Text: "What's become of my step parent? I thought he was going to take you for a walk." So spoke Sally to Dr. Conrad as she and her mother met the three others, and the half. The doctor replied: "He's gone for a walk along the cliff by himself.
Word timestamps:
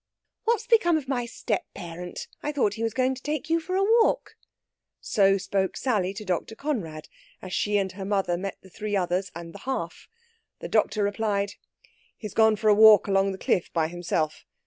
"What's 0.45 0.65
become 0.65 0.97
of 0.97 1.07
my 1.07 1.27
step 1.27 1.63
parent? 1.75 2.27
I 2.41 2.51
thought 2.51 2.73
he 2.73 2.81
was 2.81 2.95
going 2.95 3.13
to 3.13 3.21
take 3.21 3.51
you 3.51 3.59
for 3.59 3.75
a 3.75 3.83
walk." 3.83 4.35
So 4.99 5.37
spoke 5.37 5.77
Sally 5.77 6.11
to 6.15 6.25
Dr. 6.25 6.55
Conrad 6.55 7.07
as 7.39 7.53
she 7.53 7.77
and 7.77 7.91
her 7.91 8.03
mother 8.05 8.35
met 8.35 8.57
the 8.61 8.69
three 8.71 8.95
others, 8.95 9.31
and 9.35 9.53
the 9.53 9.59
half. 9.59 10.09
The 10.57 10.69
doctor 10.69 11.03
replied: 11.03 11.53
"He's 12.17 12.33
gone 12.33 12.55
for 12.55 12.67
a 12.67 12.73
walk 12.73 13.07
along 13.07 13.31
the 13.31 13.37
cliff 13.37 13.71
by 13.73 13.89
himself. 13.89 14.43